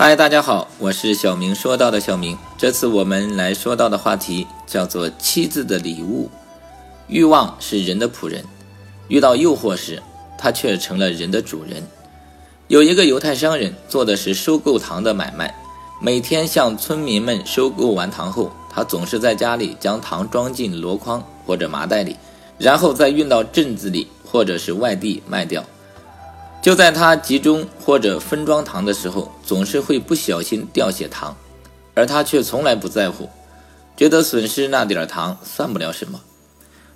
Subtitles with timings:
[0.00, 1.52] 嗨，大家好，我是小明。
[1.52, 6.30] 说到的小明，这次我们来说到的话题叫做“妻子的礼物”。
[7.08, 8.44] 欲望是人的仆人，
[9.08, 10.00] 遇到诱惑时，
[10.38, 11.82] 他却成了人的主人。
[12.68, 15.52] 有一个犹太商人做的是收购糖的买卖，
[16.00, 22.14] 每天向村民们收购完糖后，他总是在家里将糖装进箩筐或者麻袋里，
[22.56, 25.64] 然后再运到镇子里或者是外地卖掉。
[26.60, 31.36] 就在他集中或者分装糖的时候，总是会不小心掉些糖，
[31.94, 33.30] 而他却从来不在乎，
[33.96, 36.20] 觉得损失那点糖算不了什么。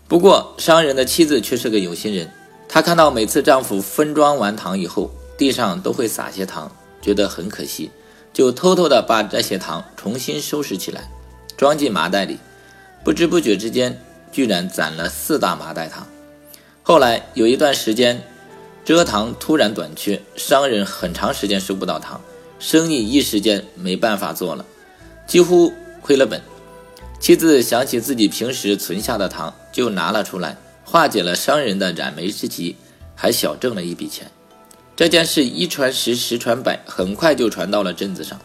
[0.08, 2.30] 不过，商人的妻子却是个有心人，
[2.68, 6.70] 她看到每次丈夫分装完糖以后，地上都会撒些糖，
[7.00, 7.92] 觉得很可惜，
[8.32, 11.08] 就偷偷的把这些糖重新收拾起来，
[11.56, 12.38] 装进麻袋里。
[13.04, 16.06] 不知不觉之间，居然攒了四大麻袋糖。
[16.82, 18.22] 后来有一段时间。
[18.84, 22.20] 蔗糖突然短缺，商人很长时间收不到糖，
[22.58, 24.64] 生意一时间没办法做了，
[25.26, 26.42] 几乎亏了本。
[27.20, 32.74] 妻子想起自己平时存下的糖，就拿了出来，化解了商人的燃眉之急，
[33.14, 34.28] 还小挣了一笔钱。
[34.96, 38.36] 这件事一传十，十传百，很快就传到了镇子上。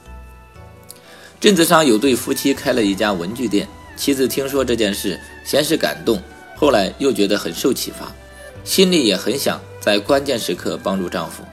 [1.40, 6.22] 镇子上有对夫妻开了一家文具店，妻子听说这件事，先是感动，
[6.56, 8.12] 后来又觉得很受启发。
[8.64, 11.46] 心里也很想在关键时刻帮助丈夫，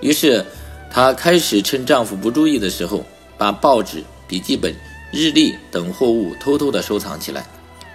[0.00, 0.44] 于是
[0.90, 3.04] 她开始趁丈夫不注意的时候，
[3.38, 4.74] 把报纸、笔记本、
[5.12, 7.46] 日历等货物偷偷的收藏起来，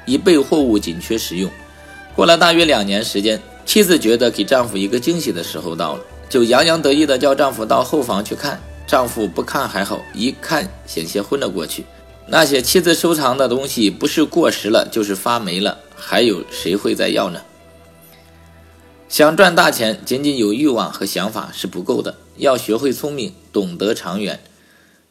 [0.06, 1.52] 以备货物紧缺时用。
[2.16, 8.58] 过了大约两年时间，妻子觉得给丈夫一个惊喜的时候到了，就洋洋得意的叫丈夫到后房去看。
[8.88, 11.84] 丈夫不看还好，一看险些昏了过去。
[12.28, 17.42] 那些妻子收藏的东西，不是过时了，就是发霉了，还有谁会再要呢？
[19.12, 24.40] 想赚大钱，仅仅有欲望和想法是不够的，要学会聪明，懂得长远，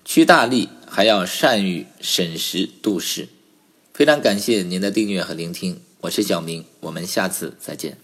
[0.06, 3.28] 趋大利，还要善于审时度势。
[3.92, 7.98] 非常感谢您的订阅和聆听，我是小明，我们下次再见。